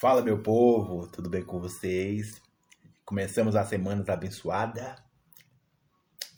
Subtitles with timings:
[0.00, 2.40] Fala, meu povo, tudo bem com vocês?
[3.04, 4.96] Começamos a semana abençoada.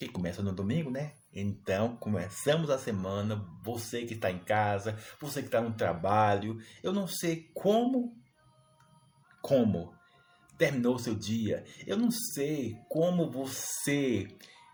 [0.01, 1.13] E começa no domingo, né?
[1.33, 3.37] Então, começamos a semana.
[3.63, 8.21] Você que está em casa, você que está no trabalho, eu não sei como,
[9.41, 9.95] como
[10.59, 11.63] terminou o seu dia.
[11.87, 14.27] Eu não sei como você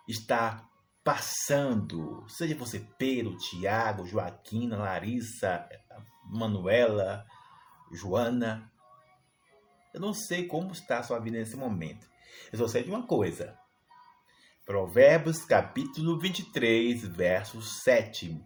[0.08, 0.66] está
[1.04, 2.24] passando.
[2.26, 5.68] Seja você Pedro, Tiago, Joaquina, Larissa,
[6.24, 7.26] Manuela,
[7.92, 8.72] Joana.
[9.92, 12.08] Eu não sei como está a sua vida nesse momento.
[12.52, 13.58] Eu só sei de uma coisa.
[14.64, 18.40] Provérbios capítulo 23, verso 7.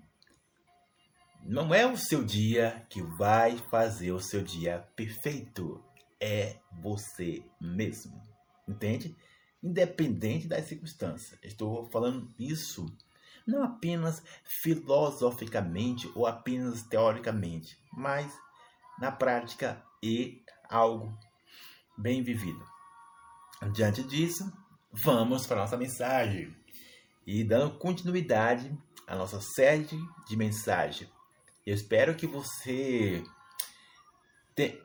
[1.45, 5.85] Não é o seu dia que vai fazer o seu dia perfeito.
[6.21, 8.21] É você mesmo.
[8.69, 9.17] Entende?
[9.63, 11.39] Independente das circunstâncias.
[11.43, 12.87] Estou falando isso
[13.47, 18.33] não apenas filosoficamente ou apenas teoricamente, mas
[18.99, 21.17] na prática e algo
[21.97, 22.65] bem vivido.
[23.73, 24.53] Diante disso,
[24.93, 26.55] vamos para a nossa mensagem
[27.27, 28.77] e dando continuidade
[29.07, 29.87] à nossa série
[30.27, 31.09] de mensagens.
[31.65, 33.23] Eu espero que você
[34.55, 34.81] te,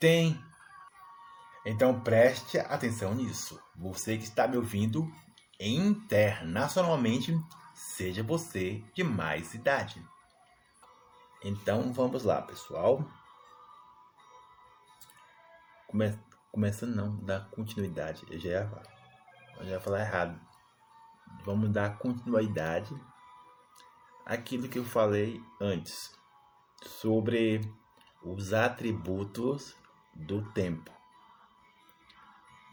[0.00, 0.40] tem.
[1.64, 3.60] Então preste atenção nisso.
[3.76, 5.08] Você que está me ouvindo
[5.60, 7.36] internacionalmente,
[7.74, 10.04] seja você de mais idade.
[11.42, 13.08] Então vamos lá, pessoal.
[15.96, 16.18] Come...
[16.52, 18.22] Começando não, dar continuidade.
[18.30, 18.72] Eu já ia,
[19.58, 20.38] eu já ia falar errado.
[21.42, 22.94] Vamos dar continuidade
[24.26, 26.14] àquilo que eu falei antes
[26.82, 27.62] sobre
[28.22, 29.74] os atributos
[30.14, 30.90] do tempo.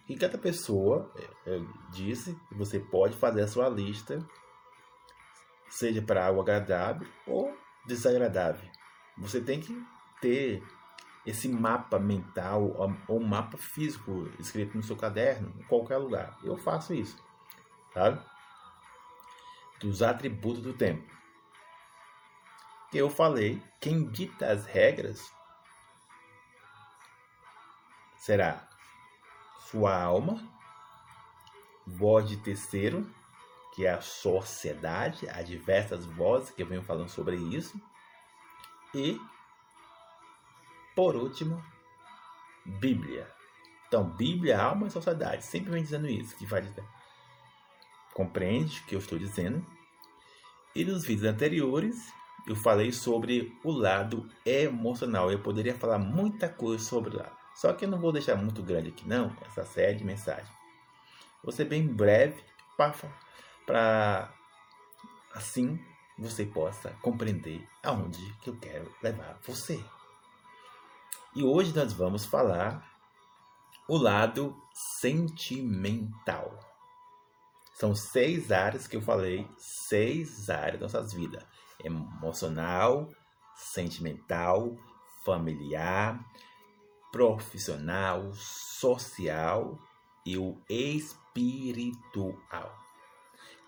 [0.10, 1.10] E cada pessoa
[1.46, 4.20] eu disse que você pode fazer a sua lista,
[5.70, 8.70] seja para algo agradável ou desagradável.
[9.18, 9.82] Você tem que
[10.20, 10.62] ter
[11.26, 12.76] esse mapa mental
[13.08, 16.38] ou mapa físico escrito no seu caderno, em qualquer lugar.
[16.44, 17.18] Eu faço isso,
[17.94, 18.22] sabe?
[19.80, 21.12] Dos atributos do tempo.
[22.94, 25.32] Eu falei, quem dita as regras
[28.18, 28.68] será
[29.60, 30.42] sua alma,
[31.88, 33.10] voz de terceiro,
[33.74, 37.82] que é a sociedade, há diversas vozes que venho falando sobre isso,
[38.94, 39.20] e
[40.96, 41.64] por último,
[42.66, 43.28] Bíblia.
[43.88, 45.46] Então, Bíblia, alma e sociedade.
[45.46, 46.36] Sempre vem dizendo isso.
[46.36, 46.84] Que dizer.
[48.14, 49.66] Compreende o que eu estou dizendo?
[50.76, 52.12] E nos vídeos anteriores,
[52.48, 55.32] eu falei sobre o lado emocional.
[55.32, 57.32] Eu poderia falar muita coisa sobre lá.
[57.56, 60.50] Só que eu não vou deixar muito grande aqui, não, essa série de mensagens.
[61.44, 62.44] Vou ser bem breve
[62.76, 64.34] para
[65.34, 65.80] assim
[66.18, 69.84] você possa compreender aonde que eu quero levar você.
[71.36, 72.88] E hoje nós vamos falar
[73.88, 74.56] o lado
[75.00, 76.60] sentimental.
[77.74, 81.44] São seis áreas que eu falei, seis áreas das nossas vidas:
[81.84, 83.10] emocional,
[83.56, 84.78] sentimental,
[85.26, 86.24] familiar,
[87.12, 89.80] profissional, social
[90.24, 92.38] e o espiritual.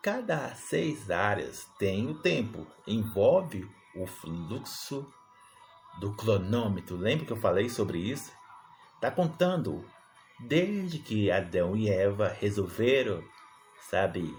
[0.04, 5.12] Cada seis áreas tem o tempo, envolve o fluxo
[5.98, 8.32] do cronômetro, lembra que eu falei sobre isso?
[8.96, 9.86] Está contando
[10.40, 13.24] desde que Adão e Eva resolveram,
[13.90, 14.36] sabe,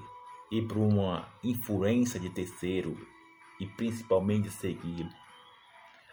[0.51, 2.97] ir para uma influência de terceiro
[3.59, 5.09] e principalmente seguir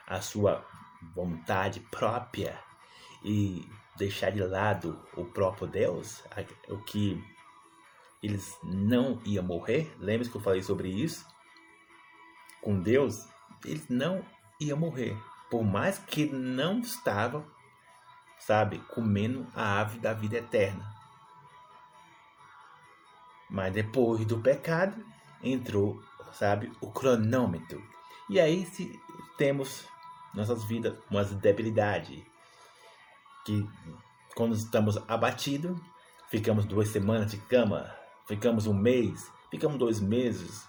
[0.07, 0.65] a sua
[1.13, 2.57] vontade própria
[3.23, 3.67] e
[3.97, 6.23] deixar de lado o próprio Deus,
[6.69, 7.21] o que
[8.21, 9.93] eles não iam morrer.
[9.99, 11.25] Lembra que eu falei sobre isso?
[12.61, 13.27] Com Deus,
[13.65, 14.25] eles não
[14.59, 15.17] iam morrer
[15.53, 17.45] por mais que não estava,
[18.39, 20.83] sabe, comendo a ave da vida eterna.
[23.51, 25.05] Mas depois do pecado,
[25.43, 27.79] entrou, sabe, o cronômetro.
[28.27, 28.99] E aí se
[29.37, 29.87] temos
[30.33, 32.23] nossas vidas umas debilidades
[33.45, 33.69] que
[34.33, 35.79] quando estamos abatidos,
[36.29, 37.95] ficamos duas semanas de cama,
[38.27, 40.67] ficamos um mês, ficamos dois meses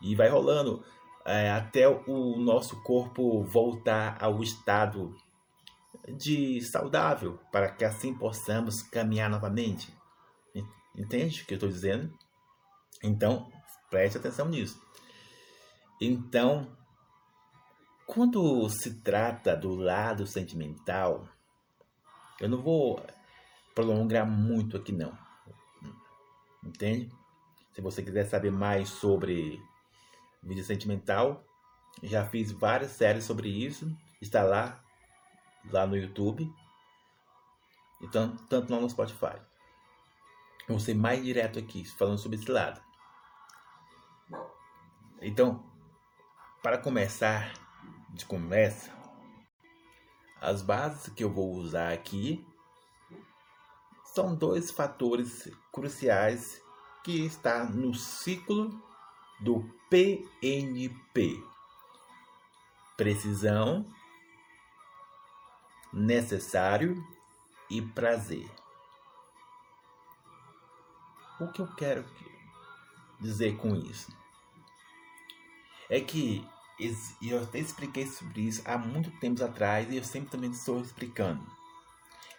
[0.00, 0.82] e vai rolando
[1.26, 5.14] é, até o nosso corpo voltar ao estado
[6.08, 9.92] de saudável, para que assim possamos caminhar novamente.
[10.96, 12.16] Entende o que eu estou dizendo?
[13.02, 13.50] Então,
[13.90, 14.80] preste atenção nisso.
[16.00, 16.74] Então,
[18.06, 21.28] quando se trata do lado sentimental,
[22.40, 23.04] eu não vou
[23.74, 25.12] prolongar muito aqui não.
[26.64, 27.10] Entende?
[27.74, 29.60] Se você quiser saber mais sobre
[30.46, 31.44] Vida sentimental.
[32.02, 33.90] Já fiz várias séries sobre isso.
[34.20, 34.82] Está lá
[35.70, 36.48] lá no YouTube
[38.00, 39.36] e tanto, tanto lá no Spotify.
[40.68, 42.80] Vou ser mais direto aqui, falando sobre esse lado.
[45.20, 45.64] Então,
[46.62, 47.52] para começar
[48.10, 48.92] de conversa,
[50.40, 52.46] as bases que eu vou usar aqui
[54.04, 56.62] são dois fatores cruciais
[57.04, 58.82] que está no ciclo
[59.40, 61.42] do PNP.
[62.96, 63.84] Precisão,
[65.92, 67.02] necessário
[67.70, 68.48] e prazer.
[71.38, 72.04] O que eu quero
[73.20, 74.10] dizer com isso?
[75.90, 76.46] É que
[77.22, 81.44] eu até expliquei sobre isso há muito tempo atrás e eu sempre também estou explicando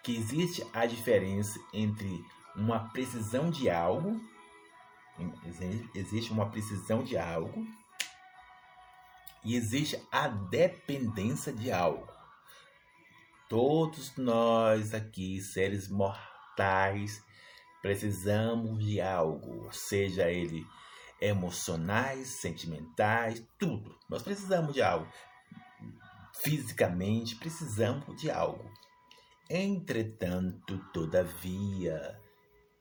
[0.03, 2.23] que existe a diferença entre
[2.55, 4.21] uma precisão de algo,
[5.95, 7.65] existe uma precisão de algo
[9.43, 12.07] e existe a dependência de algo.
[13.49, 17.23] Todos nós aqui, seres mortais,
[17.81, 20.65] precisamos de algo, seja ele
[21.19, 23.97] emocionais, sentimentais, tudo.
[24.09, 25.07] Nós precisamos de algo.
[26.43, 28.69] Fisicamente, precisamos de algo.
[29.49, 32.19] Entretanto, todavia,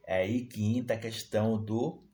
[0.04, 2.05] é aí que entra a questão do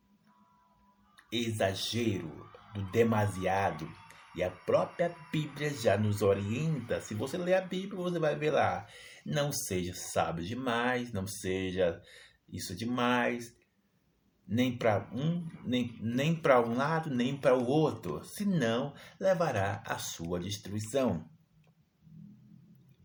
[1.32, 3.90] exagero, do demasiado.
[4.34, 7.00] E a própria Bíblia já nos orienta.
[7.00, 8.86] Se você ler a Bíblia, você vai ver lá.
[9.24, 12.00] Não seja sábio demais, não seja
[12.48, 13.54] isso demais,
[14.46, 19.98] nem para um, nem, nem para um lado, nem para o outro, senão levará à
[19.98, 21.26] sua destruição.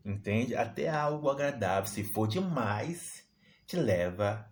[0.03, 0.55] Entende?
[0.55, 3.25] Até algo agradável, se for demais,
[3.65, 4.49] te leva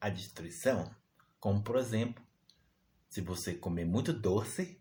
[0.00, 0.90] à destruição.
[1.38, 2.24] Como por exemplo,
[3.08, 4.80] se você comer muito doce,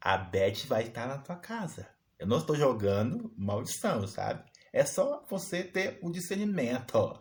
[0.00, 1.88] a Beth vai estar na tua casa.
[2.18, 4.44] Eu não estou jogando maldição, sabe?
[4.72, 7.18] É só você ter um discernimento,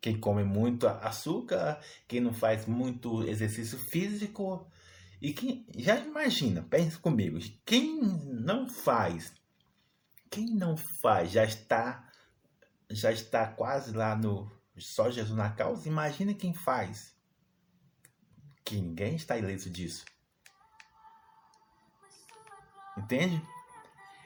[0.00, 4.70] quem come muito açúcar, quem não faz muito exercício físico.
[5.20, 9.34] E quem já imagina, pense comigo, quem não faz,
[10.30, 12.10] quem não faz, já está
[12.90, 17.14] já está quase lá no só Jesus na causa, imagina quem faz.
[18.64, 20.04] Que ninguém está ileso disso.
[22.96, 23.42] Entende?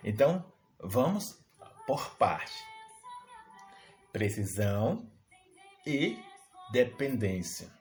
[0.02, 0.44] Então,
[0.78, 1.38] vamos
[1.86, 2.54] por parte.
[4.12, 5.10] Precisão
[5.86, 6.18] e
[6.72, 7.72] dependência.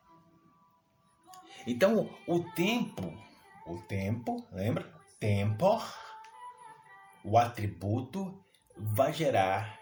[1.65, 3.13] Então, o tempo,
[3.65, 4.91] o tempo, lembra?
[5.19, 5.81] Tempo,
[7.23, 8.43] o atributo
[8.75, 9.79] vai gerar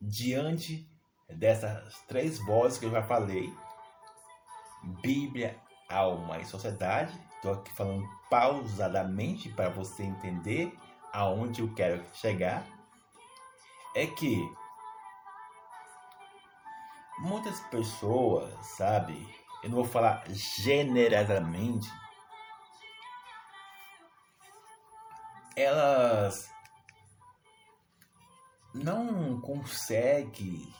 [0.00, 0.86] diante
[1.28, 3.50] dessas três vozes que eu já falei,
[4.82, 7.12] Bíblia, alma e sociedade.
[7.36, 10.76] Estou aqui falando pausadamente para você entender
[11.12, 12.64] aonde eu quero chegar.
[13.94, 14.36] É que
[17.18, 19.28] muitas pessoas, sabe?
[19.62, 21.88] Eu não vou falar generosamente.
[25.54, 26.50] Elas
[28.74, 30.72] não conseguem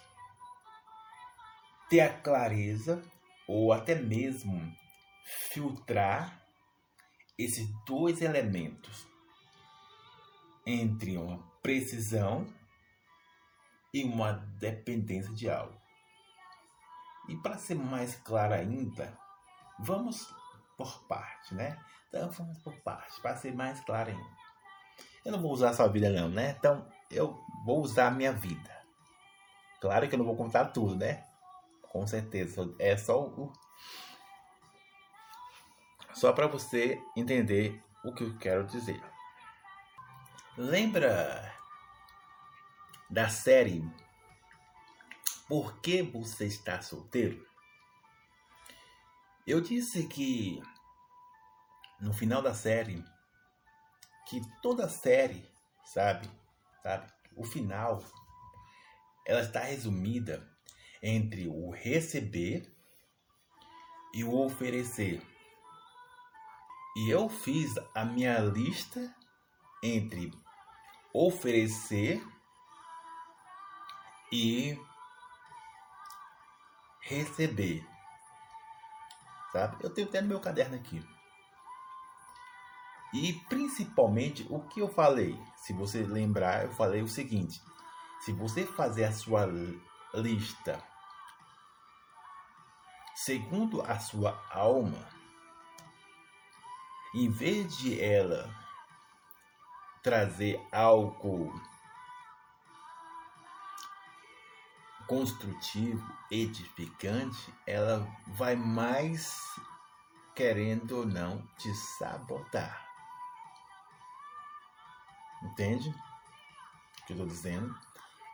[1.90, 3.02] ter a clareza
[3.46, 4.74] ou até mesmo
[5.52, 6.42] filtrar
[7.38, 9.06] esses dois elementos
[10.66, 12.46] entre uma precisão
[13.92, 15.80] e uma dependência de algo.
[17.28, 19.16] E para ser mais claro ainda,
[19.78, 20.34] vamos
[20.76, 21.78] por parte, né?
[22.08, 24.42] Então vamos por parte, para ser mais claro ainda.
[25.24, 26.54] Eu não vou usar a sua vida não, né?
[26.58, 28.82] Então eu vou usar a minha vida.
[29.80, 31.24] Claro que eu não vou contar tudo, né?
[31.92, 32.74] Com certeza.
[32.78, 33.52] É só o.
[36.14, 38.98] Só para você entender o que eu quero dizer.
[40.56, 41.54] Lembra
[43.10, 43.84] da série
[45.46, 47.46] por que você está solteiro?
[49.46, 50.62] Eu disse que
[52.00, 53.04] no final da série
[54.28, 55.46] que toda série,
[55.84, 56.30] sabe,
[56.82, 58.02] sabe, o final
[59.26, 60.51] ela está resumida
[61.02, 62.70] entre o receber
[64.14, 65.20] e o oferecer.
[66.96, 69.14] E eu fiz a minha lista
[69.82, 70.32] entre
[71.12, 72.22] oferecer
[74.30, 74.78] e
[77.00, 77.84] receber.
[79.50, 79.76] Sabe?
[79.82, 81.02] Eu tenho até no meu caderno aqui.
[83.12, 87.60] E principalmente o que eu falei, se você lembrar, eu falei o seguinte:
[88.20, 89.46] se você fazer a sua
[90.14, 90.82] lista
[93.24, 95.08] segundo a sua alma,
[97.14, 98.52] em vez de ela
[100.02, 101.54] trazer algo
[105.06, 109.38] construtivo, edificante, ela vai mais
[110.34, 112.84] querendo ou não te sabotar.
[115.44, 115.90] Entende?
[115.90, 117.72] O que eu estou dizendo?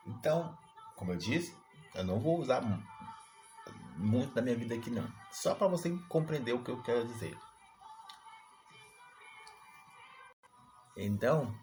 [0.07, 0.57] Então,
[0.97, 1.55] como eu disse,
[1.95, 2.63] eu não vou usar
[3.99, 5.07] muito da minha vida aqui não.
[5.31, 7.37] Só para você compreender o que eu quero dizer.
[10.97, 11.55] Então,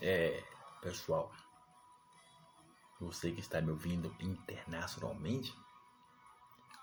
[0.00, 0.44] é,
[0.80, 1.32] pessoal,
[3.00, 5.54] você que está me ouvindo internacionalmente,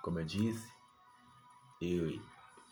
[0.01, 0.71] como eu disse,
[1.79, 2.21] eu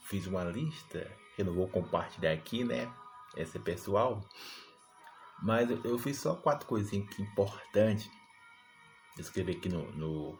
[0.01, 2.91] fiz uma lista eu não vou compartilhar aqui, né?
[3.35, 4.21] Esse pessoal.
[5.41, 8.09] Mas eu fiz só quatro coisinhas importantes.
[9.17, 10.39] Escrever aqui no, no,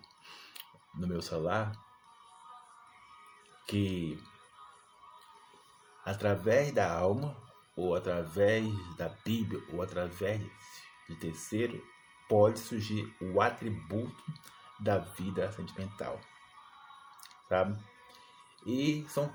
[0.96, 1.72] no meu celular.
[3.68, 4.22] Que
[6.06, 7.36] através da alma,
[7.76, 8.66] ou através
[8.98, 10.42] da Bíblia, ou através
[11.08, 11.82] de terceiro,
[12.28, 14.24] pode surgir o atributo
[14.80, 16.20] da vida sentimental.
[17.48, 17.78] Sabe?
[18.66, 19.34] E são.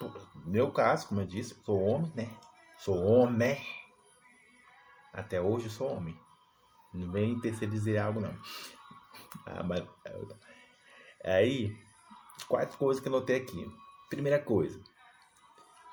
[0.00, 2.36] No meu caso, como eu disse, sou homem, né?
[2.78, 3.64] Sou homem.
[5.12, 6.18] Até hoje sou homem.
[6.92, 8.36] Não vem dizer algo, não.
[9.46, 9.84] Ah, mas.
[11.24, 11.76] Aí,
[12.48, 13.66] quatro coisas que eu notei aqui.
[14.10, 14.80] Primeira coisa.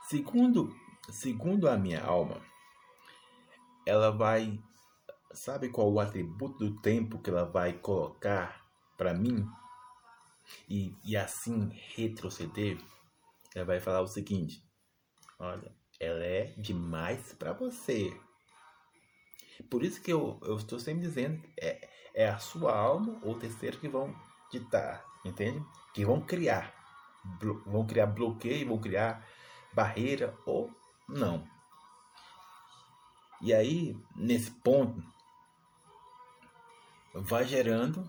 [0.07, 0.75] Segundo,
[1.11, 2.41] segundo a minha alma,
[3.85, 4.59] ela vai
[5.31, 8.65] Sabe qual o atributo do tempo que ela vai colocar
[8.97, 9.47] para mim?
[10.67, 12.79] E, e assim retroceder?
[13.53, 14.63] Ela vai falar o seguinte:
[15.37, 18.11] Olha, ela é demais para você.
[19.69, 23.79] Por isso que eu, eu estou sempre dizendo: é, é a sua alma ou terceiro
[23.79, 24.13] que vão
[24.51, 25.65] ditar, entende?
[25.93, 26.73] Que vão criar.
[27.65, 29.25] Vão criar bloqueio, vão criar
[29.73, 30.71] barreira ou
[31.07, 31.47] não.
[33.41, 35.01] E aí, nesse ponto,
[37.13, 38.05] vai gerando,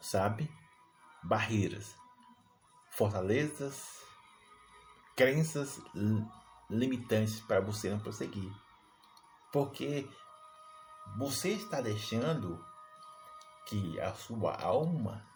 [0.00, 0.50] sabe,
[1.22, 1.96] barreiras,
[2.90, 4.02] fortalezas,
[5.16, 5.80] crenças
[6.68, 8.52] limitantes para você não prosseguir.
[9.52, 10.08] Porque
[11.16, 12.62] você está deixando
[13.66, 15.26] que a sua alma,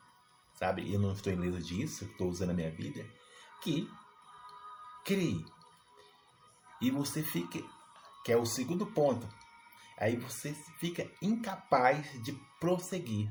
[0.54, 3.04] sabe, eu não estou em liso disso, estou usando a minha vida,
[3.62, 3.90] que
[5.04, 5.44] crie.
[6.80, 7.58] E você fica,
[8.24, 9.28] que é o segundo ponto,
[9.98, 13.28] aí você fica incapaz de prosseguir.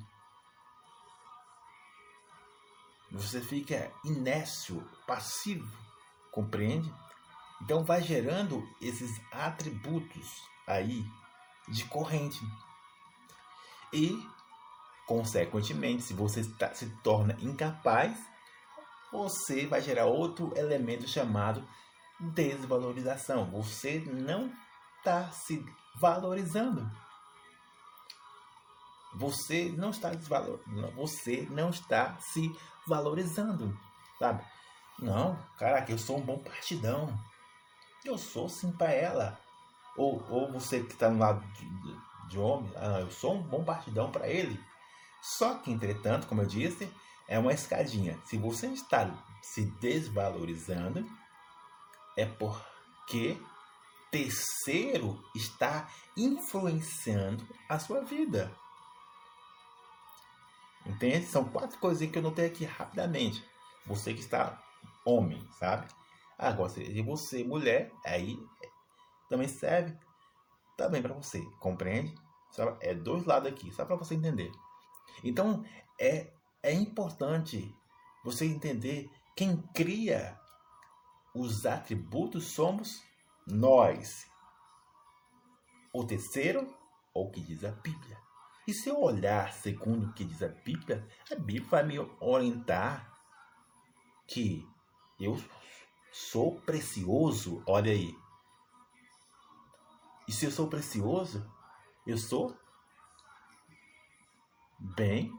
[3.12, 5.68] Você fica inércio, passivo,
[6.32, 6.94] compreende?
[7.62, 11.04] Então vai gerando esses atributos aí
[11.68, 12.40] de corrente.
[13.92, 14.24] E,
[15.10, 18.16] consequentemente, se você está, se torna incapaz,
[19.12, 21.68] você vai gerar outro elemento chamado
[22.20, 23.50] desvalorização.
[23.50, 24.54] Você não
[25.00, 25.66] está se
[26.00, 26.88] valorizando.
[29.16, 30.60] Você não está desvalor...
[30.94, 33.76] você não está se valorizando,
[34.20, 34.46] sabe?
[35.00, 37.20] Não, caraca, eu sou um bom partidão.
[38.06, 39.40] Eu sou sim para ela.
[39.98, 43.64] Ou, ou você que está no lado de, de homem, ah, eu sou um bom
[43.64, 44.69] partidão para ele.
[45.22, 46.92] Só que, entretanto, como eu disse,
[47.28, 48.20] é uma escadinha.
[48.26, 49.12] Se você está
[49.42, 51.06] se desvalorizando,
[52.18, 53.40] é porque
[54.12, 58.52] terceiro está influenciando a sua vida.
[60.86, 61.28] Entende?
[61.28, 63.44] São quatro coisinhas que eu notei aqui rapidamente.
[63.86, 64.62] Você que está
[65.06, 65.88] homem, sabe?
[66.38, 68.40] Agora, se você mulher, aí
[69.30, 69.96] também serve
[70.78, 72.16] também para você, compreende?
[72.80, 74.52] É dois lados aqui, só para você entender.
[75.24, 75.64] Então,
[76.00, 77.76] é, é importante
[78.24, 80.40] você entender quem cria
[81.34, 83.04] os atributos somos
[83.48, 84.28] nós.
[85.94, 86.76] O terceiro,
[87.14, 88.18] o que diz a Bíblia.
[88.68, 93.18] E se eu olhar segundo o que diz a Bíblia, a Bíblia vai me orientar
[94.28, 94.68] que
[95.20, 95.42] eu
[96.12, 98.16] sou precioso, olha aí.
[100.28, 101.44] E se eu sou precioso,
[102.06, 102.56] eu sou
[104.80, 105.38] bem,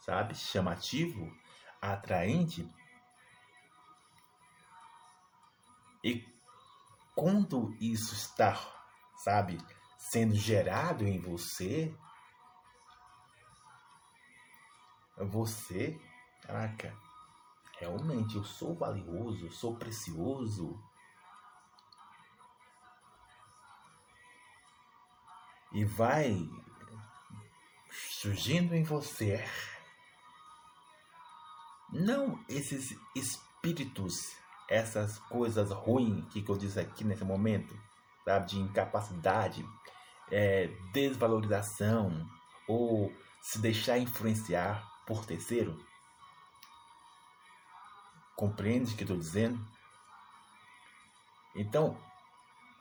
[0.00, 1.32] sabe, chamativo,
[1.80, 2.68] atraente.
[6.04, 6.24] E
[7.14, 8.56] quando isso está,
[9.16, 9.58] sabe,
[9.96, 11.94] sendo gerado em você,
[15.16, 16.00] você,
[16.42, 16.96] caraca,
[17.78, 20.80] realmente eu sou valioso, eu sou precioso.
[25.72, 26.48] E vai
[28.20, 29.44] surgindo em você
[31.92, 34.36] não esses espíritos
[34.68, 37.74] essas coisas ruins que eu disse aqui nesse momento,
[38.24, 39.64] sabe, de incapacidade,
[40.30, 42.28] é, desvalorização
[42.66, 43.10] ou
[43.40, 45.82] se deixar influenciar por terceiro?
[48.36, 49.58] Compreende o que estou dizendo?
[51.56, 51.98] Então,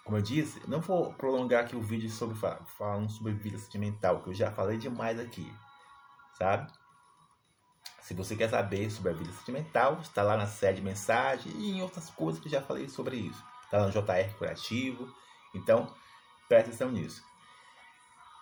[0.07, 2.37] como eu disse, não vou prolongar aqui o vídeo sobre
[2.77, 5.53] falando sobre vida sentimental, que eu já falei demais aqui,
[6.37, 6.71] sabe?
[7.99, 11.71] Se você quer saber sobre a vida sentimental, está lá na série de mensagem e
[11.71, 13.43] em outras coisas que já falei sobre isso.
[13.65, 15.13] Está no JR Curativo.
[15.53, 15.93] Então,
[16.47, 17.21] preste atenção nisso.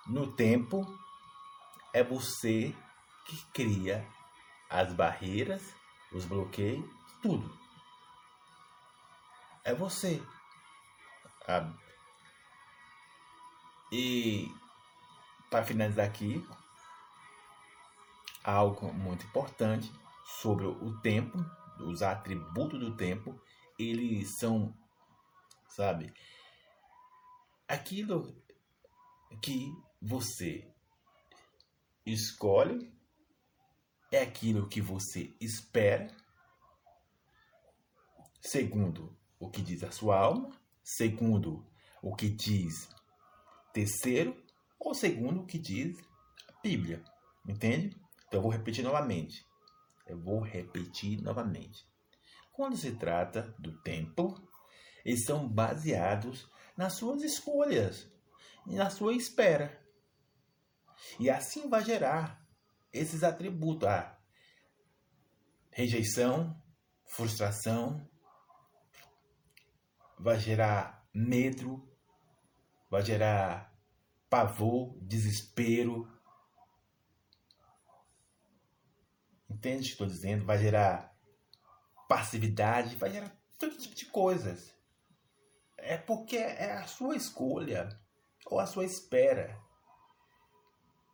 [0.05, 0.85] No tempo,
[1.91, 2.75] é você
[3.25, 4.07] que cria
[4.69, 5.73] as barreiras,
[6.11, 6.85] os bloqueios,
[7.23, 7.51] tudo.
[9.63, 10.21] É você.
[11.45, 11.77] Sabe?
[13.91, 14.47] E
[15.49, 16.45] para finalizar aqui,
[18.43, 19.91] algo muito importante
[20.41, 21.37] sobre o tempo,
[21.79, 23.39] os atributos do tempo,
[23.77, 24.75] eles são,
[25.67, 26.13] sabe,
[27.67, 28.35] aquilo
[29.41, 29.71] que
[30.01, 30.67] você
[32.05, 32.93] escolhe,
[34.11, 36.07] é aquilo que você espera,
[38.41, 40.49] segundo o que diz a sua alma,
[40.85, 41.65] segundo
[41.99, 42.87] o que diz
[43.73, 44.39] terceiro,
[44.79, 45.97] ou segundo o que diz
[46.47, 47.03] a Bíblia,
[47.49, 47.99] entende?
[48.27, 49.43] Então eu vou repetir novamente.
[50.05, 51.83] Eu vou repetir novamente.
[52.53, 54.39] Quando se trata do tempo,
[55.03, 58.07] eles são baseados nas suas escolhas
[58.67, 59.83] e na sua espera.
[61.19, 62.47] E assim vai gerar
[62.93, 64.17] esses atributos: a
[65.71, 66.55] rejeição,
[67.07, 68.07] frustração,
[70.25, 71.87] vai gerar medo,
[72.89, 73.73] vai gerar
[74.29, 76.11] pavor, desespero,
[79.47, 80.45] Entende o que estou dizendo?
[80.45, 81.15] Vai gerar
[82.09, 84.75] passividade, vai gerar todo tipo de coisas.
[85.77, 87.89] É porque é a sua escolha
[88.45, 89.57] ou a sua espera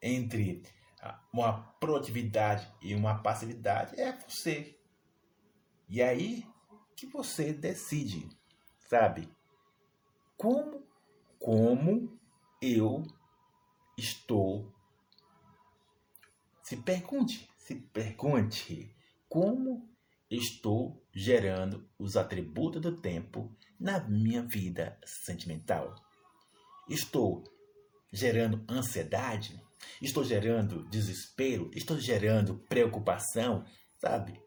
[0.01, 0.63] entre
[1.31, 4.77] uma proatividade e uma passividade é você.
[5.87, 6.45] E aí
[6.95, 8.27] que você decide,
[8.91, 9.29] sabe?
[10.35, 10.83] Como
[11.39, 12.19] como
[12.61, 13.03] eu
[13.97, 14.69] estou
[16.61, 18.93] se pergunte se pergunte
[19.29, 19.89] como
[20.29, 25.95] estou gerando os atributos do tempo na minha vida sentimental.
[26.89, 27.43] Estou
[28.11, 29.63] gerando ansiedade?
[30.01, 31.71] Estou gerando desespero?
[31.73, 33.63] Estou gerando preocupação?
[33.97, 34.41] Sabe?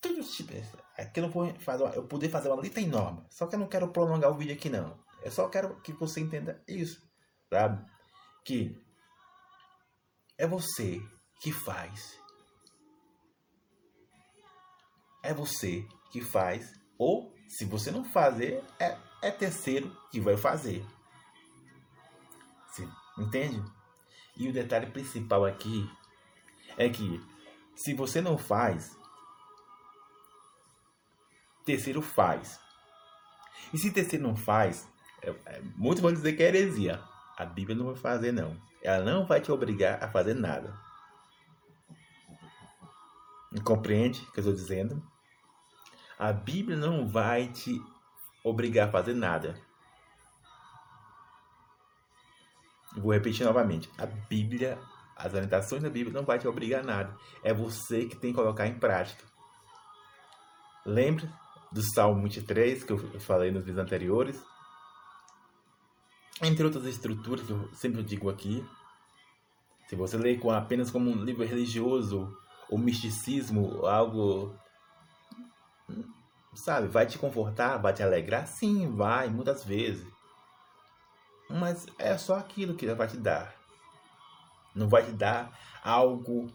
[0.00, 0.52] Tudo tipo.
[0.96, 3.24] Aqui eu não vou fazer eu poder fazer uma lista enorme.
[3.30, 4.98] Só que eu não quero prolongar o vídeo aqui não.
[5.22, 7.02] Eu só quero que você entenda isso,
[7.52, 7.84] sabe?
[8.44, 8.76] Que
[10.36, 11.00] é você
[11.40, 12.22] que faz
[15.22, 20.84] é você que faz, ou se você não fazer, é, é terceiro que vai fazer.
[23.18, 23.62] Entende?
[24.36, 25.88] E o detalhe principal aqui
[26.76, 27.20] é que
[27.76, 28.96] se você não faz,
[31.64, 32.60] terceiro faz.
[33.72, 34.88] E se terceiro não faz,
[35.22, 37.02] é, é, muitos vão dizer que é heresia.
[37.36, 38.60] A Bíblia não vai fazer, não.
[38.82, 40.76] Ela não vai te obrigar a fazer nada.
[43.64, 45.02] Compreende o que eu estou dizendo?
[46.18, 47.80] A Bíblia não vai te
[48.44, 49.54] obrigar a fazer nada.
[52.96, 53.90] Vou repetir novamente.
[53.96, 54.78] A Bíblia,
[55.16, 57.16] as orientações da Bíblia não vai te obrigar a nada.
[57.42, 59.24] É você que tem que colocar em prática.
[60.84, 61.30] Lembre
[61.72, 64.42] do Salmo 23 que eu falei nos vídeos anteriores.
[66.42, 68.64] Entre outras estruturas que eu sempre digo aqui.
[69.88, 72.36] Se você ler com apenas como um livro religioso
[72.70, 74.54] ou misticismo, algo
[76.54, 78.46] sabe, vai te confortar, vai te alegrar?
[78.46, 80.06] Sim, vai, muitas vezes.
[81.48, 83.54] Mas é só aquilo que vai te dar.
[84.74, 86.50] Não vai te dar algo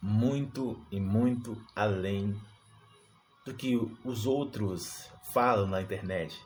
[0.00, 2.38] muito e muito além
[3.44, 6.40] do que os outros falam na internet.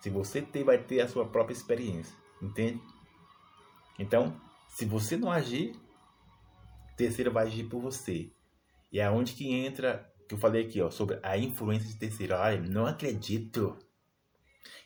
[0.00, 2.80] Se você ter, vai ter a sua própria experiência, entende?
[3.98, 5.74] Então, se você não agir,
[6.96, 8.30] terceiro vai agir por você.
[8.92, 12.34] E é onde que entra que eu falei aqui, ó, sobre a influência de terceiro.
[12.34, 13.78] Olha, não acredito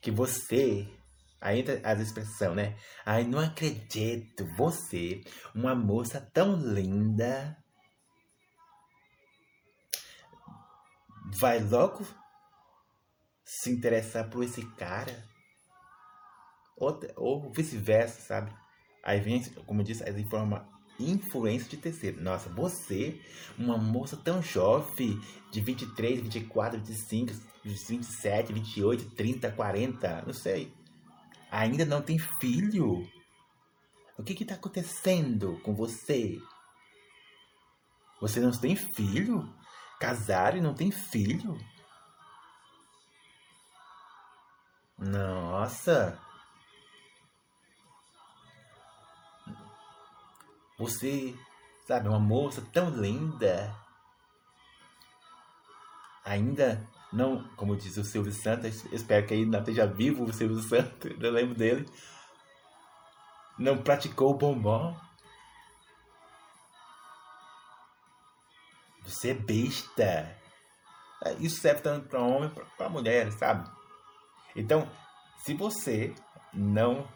[0.01, 0.89] que você.
[1.41, 2.77] Aí entra as expressões, né?
[3.05, 4.47] Ai, não acredito.
[4.57, 7.57] Você, uma moça tão linda,
[11.39, 12.07] vai logo
[13.45, 15.25] se interessar por esse cara?
[16.77, 18.53] Ou, ou vice-versa, sabe?
[19.03, 22.23] Aí vem, como eu disse, as informações influência de terceiro.
[22.23, 23.21] Nossa, você,
[23.59, 27.33] uma moça tão jovem, de 23, 24, 25,
[27.65, 30.73] 27, 28, 30, 40, não sei.
[31.51, 33.07] ainda não tem filho?
[34.19, 36.39] O que está acontecendo com você?
[38.21, 39.53] Você não tem filho?
[40.03, 41.57] Casar e não tem filho?
[44.99, 46.19] Nossa!
[50.77, 51.39] Você,
[51.87, 53.73] sabe, uma moça tão linda.
[56.25, 61.13] Ainda não, como diz o Silvio Santos, espero que ainda esteja vivo o Silvio Santos,
[61.23, 61.89] eu lembro dele.
[63.57, 64.99] Não praticou o bombom.
[69.05, 70.37] Você é besta.
[71.39, 73.69] Isso serve tanto para homem para mulher, sabe?
[74.57, 74.89] Então,
[75.39, 76.15] se você
[76.53, 77.09] não,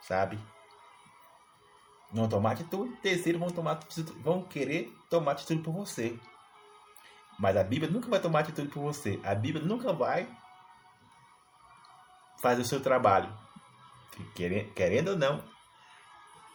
[0.00, 0.38] sabe,
[2.12, 3.80] não tomar atitude, terceiro vão tomar
[4.22, 6.18] vão querer tomar atitude por você.
[7.38, 9.18] Mas a Bíblia nunca vai tomar atitude por você.
[9.24, 10.28] A Bíblia nunca vai
[12.40, 13.32] fazer o seu trabalho.
[14.74, 15.42] Querendo ou não,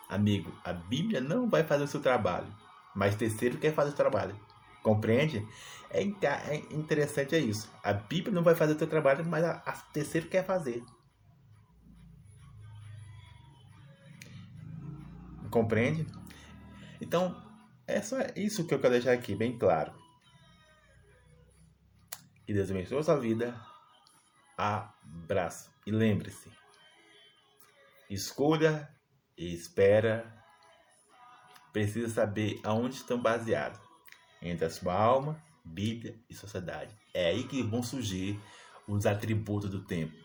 [0.07, 2.53] amigo, a Bíblia não vai fazer o seu trabalho.
[2.95, 4.46] Mas terceiro quer fazer o trabalho.
[4.87, 5.45] Compreende?
[5.89, 7.69] É, é interessante é isso.
[7.83, 9.73] A Bíblia não vai fazer o seu trabalho, mas a, a
[10.29, 10.81] quer fazer.
[15.51, 16.07] Compreende?
[17.01, 17.35] Então,
[17.85, 19.93] é só isso que eu quero deixar aqui bem claro.
[22.45, 23.59] Que Deus abençoe a sua vida.
[24.57, 25.69] Abraço.
[25.85, 26.49] E lembre-se:
[28.09, 28.89] escolha
[29.37, 30.33] e espera.
[31.73, 33.86] Precisa saber aonde estão baseados
[34.41, 36.95] entre a sua alma, Bíblia e sociedade.
[37.13, 38.39] É aí que vão surgir
[38.87, 40.15] os atributos do tempo.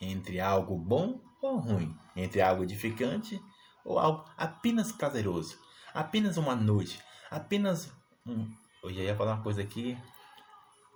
[0.00, 3.40] Entre algo bom ou ruim, entre algo edificante
[3.84, 5.58] ou algo apenas prazeroso,
[5.92, 7.92] apenas uma noite, apenas
[8.26, 8.50] um.
[8.82, 9.96] Eu já ia falar uma coisa aqui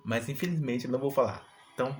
[0.08, 1.46] mas infelizmente eu não vou falar.
[1.74, 1.94] Então,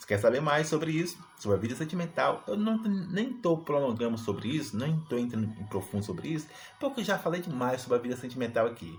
[0.00, 4.16] se quer saber mais sobre isso, sobre a vida sentimental, eu não, nem estou prolongando
[4.16, 6.48] sobre isso, nem estou entrando em profundo sobre isso,
[6.80, 8.98] porque eu já falei demais sobre a vida sentimental aqui.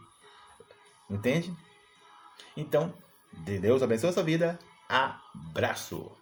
[1.10, 1.52] Entende?
[2.56, 2.94] Então,
[3.34, 4.60] Deus abençoe a sua vida.
[4.88, 6.21] Abraço!